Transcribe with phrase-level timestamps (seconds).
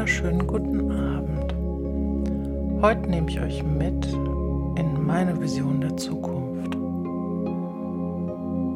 [0.00, 1.54] wunderschönen guten Abend.
[2.82, 4.06] Heute nehme ich euch mit
[4.76, 6.74] in meine Vision der Zukunft.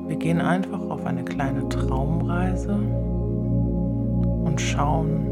[0.07, 5.25] Wir gehen einfach auf eine kleine Traumreise und schauen,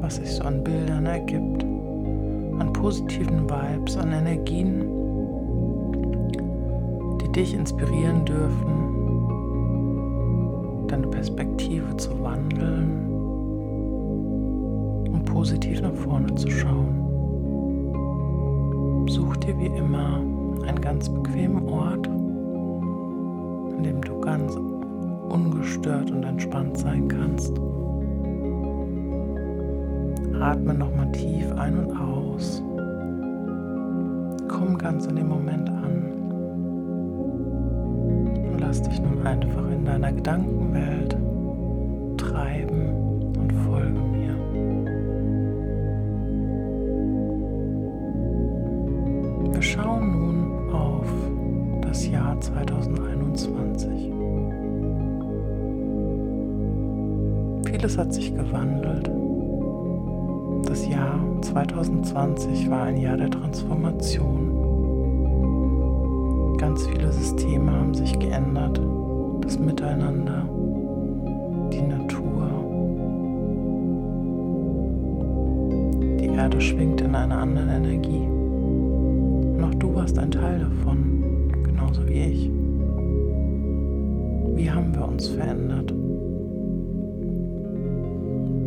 [0.00, 4.82] was sich so an Bildern ergibt, an positiven Vibes, an Energien,
[7.20, 8.76] die dich inspirieren dürfen,
[10.86, 13.05] deine Perspektive zu wandeln
[15.36, 16.96] positiv nach vorne zu schauen.
[19.06, 20.22] Such dir wie immer
[20.66, 24.56] einen ganz bequemen Ort, an dem du ganz
[25.28, 27.52] ungestört und entspannt sein kannst.
[30.40, 32.62] Atme nochmal tief ein und aus.
[34.48, 36.12] Komm ganz in dem Moment an.
[38.52, 41.15] Und lass dich nun einfach in deiner Gedankenwelt
[49.66, 51.06] schauen nun auf
[51.82, 54.12] das Jahr 2021.
[57.66, 59.10] Vieles hat sich gewandelt.
[60.66, 64.52] Das Jahr 2020 war ein Jahr der Transformation.
[66.58, 68.80] Ganz viele Systeme haben sich geändert.
[69.40, 70.48] Das Miteinander,
[71.72, 72.50] die Natur.
[76.20, 78.15] Die Erde schwingt in einer anderen Energie.
[80.06, 82.48] Warst ein Teil davon, genauso wie ich.
[84.54, 85.92] Wie haben wir uns verändert?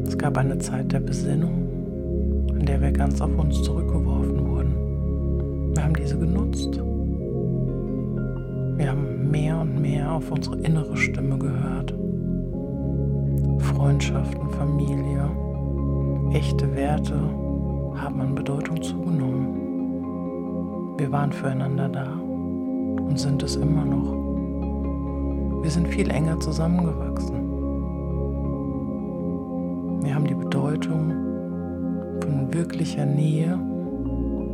[0.06, 5.74] Es gab eine Zeit der Besinnung, in der wir ganz auf uns zurückgeworfen wurden.
[5.74, 6.76] Wir haben diese genutzt.
[8.76, 11.94] Wir haben mehr und mehr auf unsere innere Stimme gehört.
[13.60, 15.32] Freundschaften, Familie,
[16.34, 17.18] echte Werte
[17.96, 19.69] haben an Bedeutung zugenommen.
[21.00, 25.64] Wir waren füreinander da und sind es immer noch.
[25.64, 27.38] Wir sind viel enger zusammengewachsen.
[30.04, 31.14] Wir haben die Bedeutung
[32.22, 33.58] von wirklicher Nähe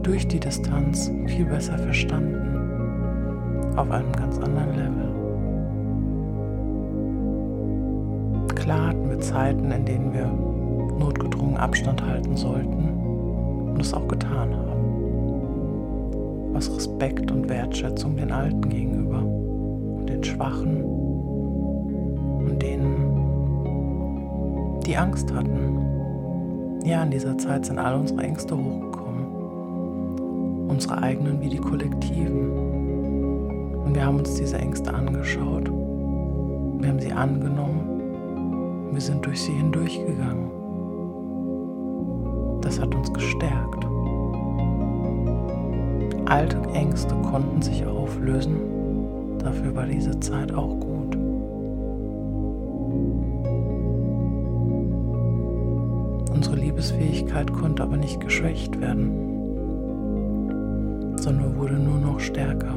[0.04, 2.56] durch die Distanz viel besser verstanden.
[3.76, 5.16] Auf einem ganz anderen Level.
[8.54, 10.28] Klar hatten wir Zeiten, in denen wir
[11.00, 12.88] notgedrungen Abstand halten sollten
[13.72, 14.65] und es auch getan haben.
[16.56, 23.12] Aus Respekt und Wertschätzung den Alten gegenüber und den Schwachen und denen,
[24.86, 25.82] die Angst hatten.
[26.86, 29.26] Ja, in dieser Zeit sind all unsere Ängste hochgekommen.
[30.70, 32.52] Unsere eigenen wie die kollektiven.
[33.84, 35.70] Und wir haben uns diese Ängste angeschaut.
[35.70, 38.92] Wir haben sie angenommen.
[38.94, 40.52] Wir sind durch sie hindurchgegangen.
[42.62, 43.85] Das hat uns gestärkt.
[46.28, 48.56] Alte Ängste konnten sich auflösen.
[49.40, 51.16] Dafür war diese Zeit auch gut.
[56.34, 59.12] Unsere Liebesfähigkeit konnte aber nicht geschwächt werden,
[61.18, 62.76] sondern wurde nur noch stärker.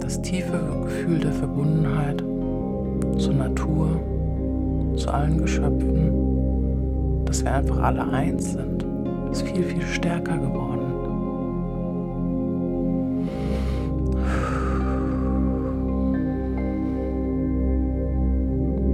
[0.00, 2.22] Das tiefe Gefühl der Verbundenheit
[3.16, 3.98] zur Natur,
[4.96, 8.84] zu allen Geschöpfen, dass wir einfach alle eins sind,
[9.30, 10.86] ist viel, viel stärker geworden.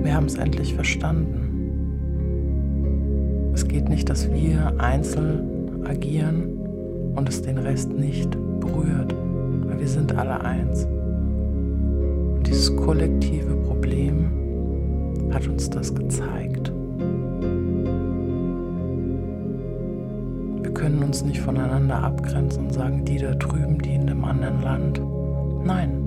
[0.03, 1.47] Wir haben es endlich verstanden.
[3.55, 6.57] Es geht nicht, dass wir einzeln agieren
[7.15, 8.31] und es den Rest nicht
[8.61, 9.15] berührt,
[9.67, 10.85] weil wir sind alle eins.
[10.85, 14.31] Und dieses kollektive Problem
[15.33, 16.73] hat uns das gezeigt.
[20.77, 25.01] Können uns nicht voneinander abgrenzen und sagen, die da drüben, die in dem anderen Land.
[25.65, 26.03] Nein,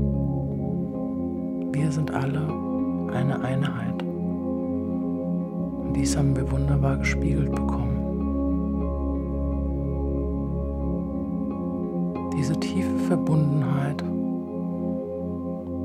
[1.73, 2.41] wir sind alle
[3.11, 4.03] eine Einheit.
[4.03, 7.95] Und dies haben wir wunderbar gespiegelt bekommen.
[12.37, 14.03] Diese tiefe Verbundenheit,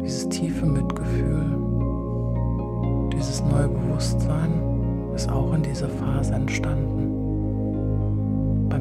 [0.02, 1.58] dieses tiefe Mitgefühl,
[3.14, 4.52] dieses neue Bewusstsein
[5.14, 7.03] ist auch in dieser Phase entstanden.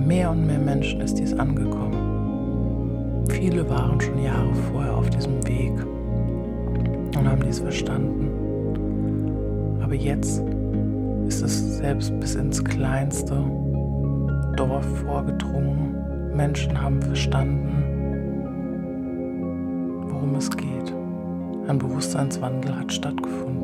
[0.06, 3.24] Mehr und mehr Menschen ist dies angekommen.
[3.30, 5.72] Viele waren schon Jahre vorher auf diesem Weg
[7.18, 8.30] und haben dies verstanden.
[9.82, 10.44] Aber jetzt
[11.28, 13.42] ist es selbst bis ins kleinste
[14.58, 15.96] Dorf vorgedrungen.
[16.36, 17.70] Menschen haben verstanden,
[20.10, 20.94] worum es geht.
[21.68, 23.64] Ein Bewusstseinswandel hat stattgefunden.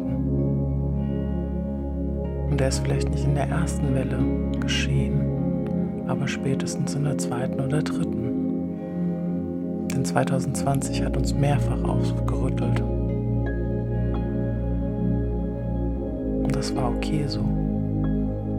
[2.50, 4.18] Und der ist vielleicht nicht in der ersten Welle
[4.62, 5.39] geschehen,
[6.10, 9.88] aber spätestens in der zweiten oder dritten.
[9.94, 12.82] Denn 2020 hat uns mehrfach aufgerüttelt.
[16.44, 17.42] Und das war okay so.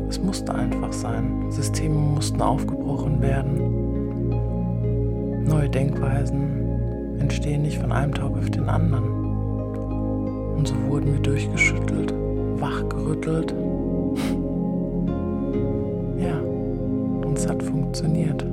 [0.08, 1.50] Es musste einfach sein.
[1.50, 3.80] Systeme mussten aufgebrochen werden.
[5.44, 9.02] Neue Denkweisen entstehen nicht von einem Tag auf den anderen.
[10.56, 12.14] Und so wurden wir durchgeschüttelt,
[12.60, 13.52] wachgerüttelt.
[17.40, 18.44] Es hat funktioniert.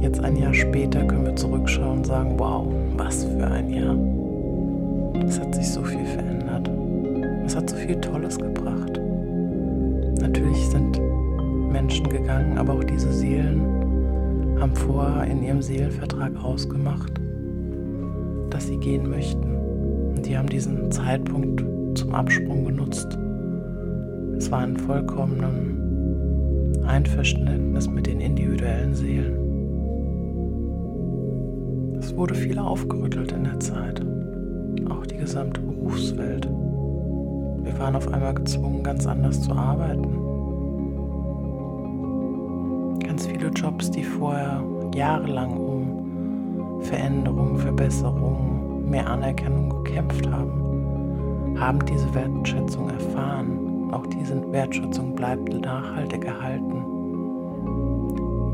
[0.00, 2.66] Jetzt ein Jahr später können wir zurückschauen und sagen, wow,
[2.96, 3.96] was für ein Jahr.
[5.24, 6.68] Es hat sich so viel verändert.
[7.46, 9.00] Es hat so viel Tolles gebracht.
[10.20, 11.00] Natürlich sind
[11.70, 13.60] Menschen gegangen, aber auch diese Seelen
[14.60, 17.12] haben vorher in ihrem Seelenvertrag ausgemacht,
[18.50, 19.54] dass sie gehen möchten.
[20.16, 21.64] Und die haben diesen Zeitpunkt
[21.96, 23.16] zum Absprung genutzt.
[24.38, 25.83] Es war ein vollkommenes
[26.86, 29.44] Einverständnis mit den individuellen Seelen.
[31.98, 34.00] Es wurde viel aufgerüttelt in der Zeit,
[34.90, 36.48] auch die gesamte Berufswelt.
[37.62, 40.04] Wir waren auf einmal gezwungen, ganz anders zu arbeiten.
[43.00, 44.62] Ganz viele Jobs, die vorher
[44.94, 53.63] jahrelang um Veränderung, Verbesserung, mehr Anerkennung gekämpft haben, haben diese Wertschätzung erfahren.
[53.94, 56.82] Auch diese Wertschätzung bleibt nachhaltig erhalten.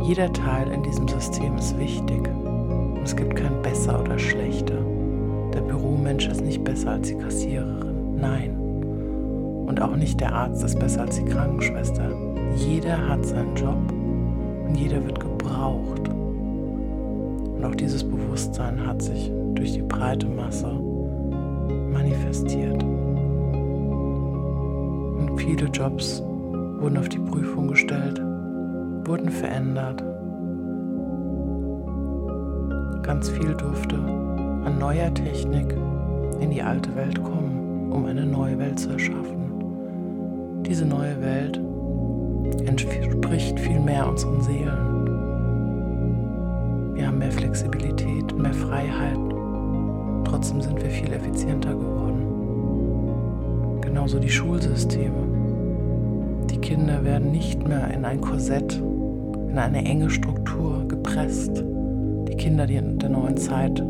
[0.03, 2.29] Jeder Teil in diesem System ist wichtig.
[3.03, 4.77] Es gibt kein besser oder schlechter.
[5.55, 8.21] Der Büromensch ist nicht besser als die Kassiererin.
[8.21, 8.51] Nein.
[9.67, 12.11] Und auch nicht der Arzt ist besser als die Krankenschwester.
[12.57, 13.79] Jeder hat seinen Job
[14.69, 16.07] und jeder wird gebraucht.
[16.11, 20.71] Und auch dieses Bewusstsein hat sich durch die breite Masse
[21.91, 22.85] manifestiert.
[25.41, 26.23] Viele Jobs
[26.81, 28.21] wurden auf die Prüfung gestellt,
[29.07, 30.05] wurden verändert.
[33.03, 35.75] Ganz viel durfte an neuer Technik
[36.41, 40.61] in die alte Welt kommen, um eine neue Welt zu erschaffen.
[40.67, 41.59] Diese neue Welt
[42.67, 45.07] entspricht viel mehr unseren Seelen.
[46.95, 49.17] Wir haben mehr Flexibilität, mehr Freiheit.
[50.25, 52.27] Trotzdem sind wir viel effizienter geworden.
[53.81, 55.30] Genauso die Schulsysteme.
[56.71, 61.65] Kinder werden nicht mehr in ein Korsett, in eine enge Struktur gepresst.
[62.29, 63.85] Die Kinder der neuen Zeit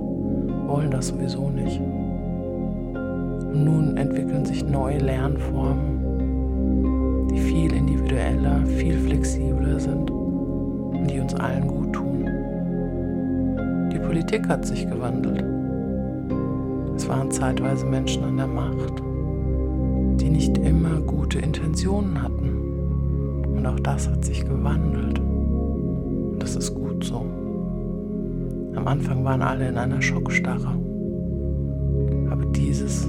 [0.66, 1.78] wollen das sowieso nicht.
[1.78, 11.34] Und nun entwickeln sich neue Lernformen die viel individueller, viel flexibler sind und die uns
[11.34, 12.24] allen gut tun.
[13.92, 15.44] Die Politik hat sich gewandelt.
[16.96, 19.02] Es waren zeitweise Menschen an der Macht,
[20.18, 22.59] die nicht immer gute Intentionen hatten.
[23.60, 25.18] Und auch das hat sich gewandelt.
[25.18, 27.26] Und das ist gut so.
[28.74, 30.74] Am Anfang waren alle in einer Schockstarre.
[32.30, 33.06] Aber dieses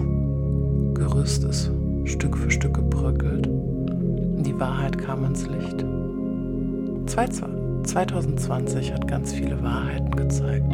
[0.93, 1.71] Gerüst ist
[2.03, 3.47] Stück für Stück gebröckelt
[4.51, 5.85] die Wahrheit kam ans Licht.
[7.05, 10.69] 2020 hat ganz viele Wahrheiten gezeigt,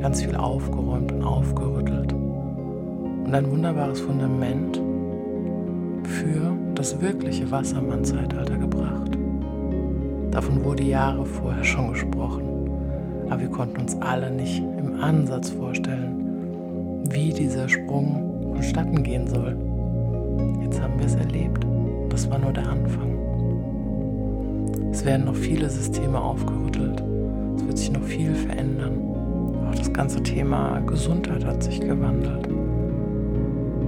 [0.00, 4.80] ganz viel aufgeräumt und aufgerüttelt und ein wunderbares Fundament
[6.02, 9.16] für das wirkliche Wassermann-Zeitalter gebracht.
[10.32, 12.42] Davon wurde Jahre vorher schon gesprochen,
[13.30, 19.56] aber wir konnten uns alle nicht im Ansatz vorstellen, wie dieser Sprung vonstatten gehen soll.
[20.64, 21.64] Jetzt haben wir es erlebt
[22.08, 23.16] das war nur der Anfang.
[24.90, 27.00] Es werden noch viele Systeme aufgerüttelt.
[27.56, 28.98] Es wird sich noch viel verändern.
[29.70, 32.48] Auch das ganze Thema Gesundheit hat sich gewandelt.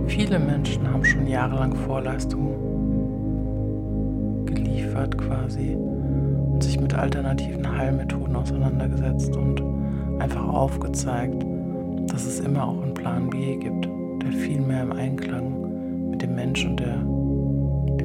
[0.06, 2.73] Viele Menschen haben schon jahrelang Vorleistungen
[4.46, 9.62] geliefert quasi und sich mit alternativen Heilmethoden auseinandergesetzt und
[10.20, 11.44] einfach aufgezeigt,
[12.08, 13.88] dass es immer auch einen Plan B gibt,
[14.22, 16.96] der viel mehr im Einklang mit dem Mensch und der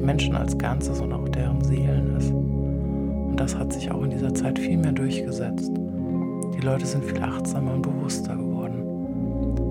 [0.00, 2.30] Menschen als Ganzes und auch deren Seelen ist.
[2.32, 5.70] Und das hat sich auch in dieser Zeit viel mehr durchgesetzt.
[6.56, 8.82] Die Leute sind viel achtsamer und bewusster geworden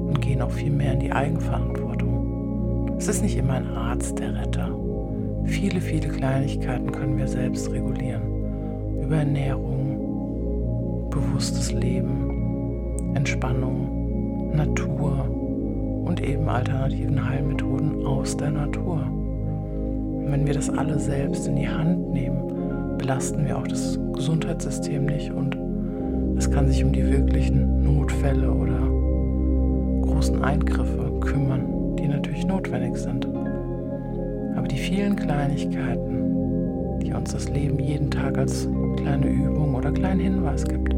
[0.08, 2.96] und gehen auch viel mehr in die Eigenverantwortung.
[2.98, 4.70] Es ist nicht immer ein Arzt der Retter.
[5.46, 8.22] Viele, viele Kleinigkeiten können wir selbst regulieren.
[9.02, 15.28] Über Ernährung, bewusstes Leben, Entspannung, Natur
[16.06, 19.02] und eben alternativen Heilmethoden aus der Natur.
[19.04, 25.06] Und wenn wir das alle selbst in die Hand nehmen, belasten wir auch das Gesundheitssystem
[25.06, 25.58] nicht und
[26.38, 28.80] es kann sich um die wirklichen Notfälle oder
[30.02, 33.28] großen Eingriffe kümmern, die natürlich notwendig sind.
[34.60, 40.20] Aber die vielen Kleinigkeiten, die uns das Leben jeden Tag als kleine Übung oder kleinen
[40.20, 40.92] Hinweis gibt,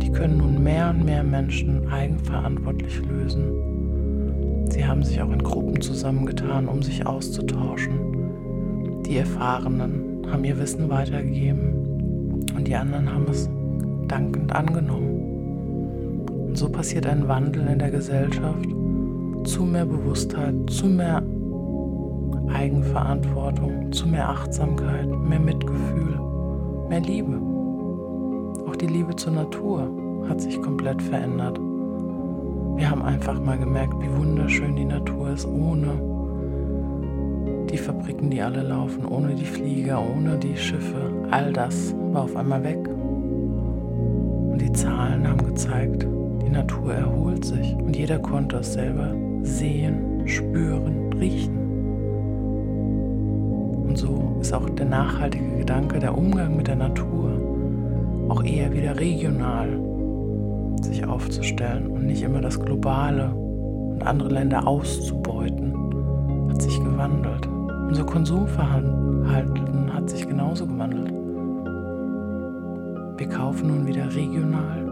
[0.00, 4.66] die können nun mehr und mehr Menschen eigenverantwortlich lösen.
[4.70, 9.02] Sie haben sich auch in Gruppen zusammengetan, um sich auszutauschen.
[9.04, 13.50] Die Erfahrenen haben ihr Wissen weitergegeben und die anderen haben es
[14.06, 16.26] dankend angenommen.
[16.46, 18.68] Und so passiert ein Wandel in der Gesellschaft
[19.42, 21.24] zu mehr Bewusstheit, zu mehr
[22.50, 26.18] Eigenverantwortung, zu mehr Achtsamkeit, mehr Mitgefühl,
[26.88, 27.40] mehr Liebe.
[28.68, 29.90] Auch die Liebe zur Natur
[30.28, 31.58] hat sich komplett verändert.
[32.76, 36.00] Wir haben einfach mal gemerkt, wie wunderschön die Natur ist, ohne
[37.70, 41.12] die Fabriken, die alle laufen, ohne die Flieger, ohne die Schiffe.
[41.30, 42.88] All das war auf einmal weg.
[42.88, 46.06] Und die Zahlen haben gezeigt,
[46.44, 51.67] die Natur erholt sich und jeder konnte es selber sehen, spüren, riechen.
[53.98, 57.32] So ist auch der nachhaltige Gedanke, der Umgang mit der Natur
[58.28, 59.76] auch eher wieder regional
[60.80, 65.74] sich aufzustellen und nicht immer das Globale und andere Länder auszubeuten,
[66.48, 67.48] hat sich gewandelt.
[67.88, 71.12] Unser Konsumverhalten hat sich genauso gewandelt.
[73.16, 74.88] Wir kaufen nun wieder regional.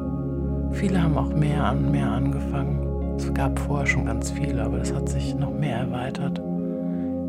[0.72, 3.14] Viele haben auch mehr an mehr angefangen.
[3.16, 6.42] Es gab vorher schon ganz viele, aber es hat sich noch mehr erweitert.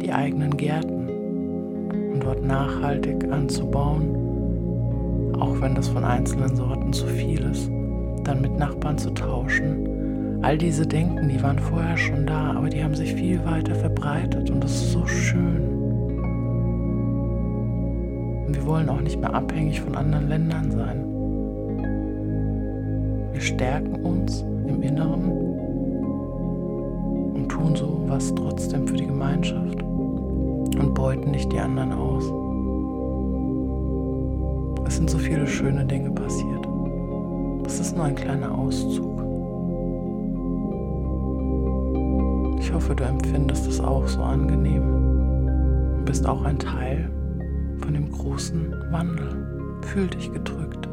[0.02, 1.07] Die eigenen Gärten
[2.18, 7.70] und dort nachhaltig anzubauen, auch wenn das von einzelnen Sorten zu viel ist
[8.28, 10.40] dann mit Nachbarn zu tauschen.
[10.42, 14.52] All diese Denken, die waren vorher schon da, aber die haben sich viel weiter verbreitet
[14.52, 15.64] und das ist so schön.
[18.46, 21.06] Und wir wollen auch nicht mehr abhängig von anderen Ländern sein.
[23.32, 25.32] Wir stärken uns im Inneren
[27.34, 29.87] und tun so was trotzdem für die Gemeinschaft
[30.80, 32.24] und beuten nicht die anderen aus.
[34.88, 36.68] Es sind so viele schöne Dinge passiert.
[37.64, 39.18] Das ist nur ein kleiner Auszug.
[42.60, 47.10] Ich hoffe, du empfindest es auch so angenehm und bist auch ein Teil
[47.80, 49.80] von dem großen Wandel.
[49.82, 50.88] Fühl dich gedrückt.